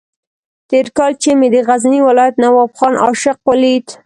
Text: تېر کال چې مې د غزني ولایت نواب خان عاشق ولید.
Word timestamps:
تېر 0.69 0.87
کال 0.97 1.11
چې 1.21 1.29
مې 1.39 1.47
د 1.55 1.57
غزني 1.67 1.99
ولایت 2.07 2.35
نواب 2.43 2.71
خان 2.77 2.93
عاشق 3.03 3.37
ولید. 3.49 3.85